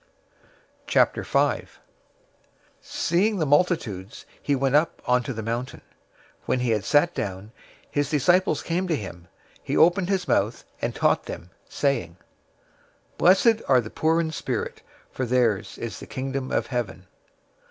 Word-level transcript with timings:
005:001 0.87 1.67
Seeing 2.81 3.37
the 3.37 3.45
multitudes, 3.45 4.25
he 4.41 4.55
went 4.55 4.73
up 4.73 4.99
onto 5.05 5.31
the 5.31 5.43
mountain. 5.43 5.81
When 6.47 6.61
he 6.61 6.71
had 6.71 6.83
sat 6.83 7.13
down, 7.13 7.51
his 7.91 8.09
disciples 8.09 8.63
came 8.63 8.87
to 8.87 8.95
him. 8.95 9.27
005:002 9.59 9.59
He 9.65 9.77
opened 9.77 10.09
his 10.09 10.27
mouth 10.27 10.63
and 10.81 10.95
taught 10.95 11.25
them, 11.25 11.51
saying, 11.69 12.17
005:003 13.17 13.17
"Blessed 13.19 13.61
are 13.67 13.79
the 13.79 13.91
poor 13.91 14.19
in 14.19 14.31
spirit, 14.31 14.81
for 15.11 15.27
theirs 15.27 15.77
is 15.77 15.99
the 15.99 16.07
Kingdom 16.07 16.51
of 16.51 16.65
Heaven. 16.65 17.05